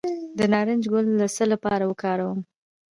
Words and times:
د 0.37 0.39
نارنج 0.53 0.83
ګل 0.93 1.05
د 1.19 1.21
څه 1.35 1.43
لپاره 1.53 1.83
وکاروم؟ 1.87 2.39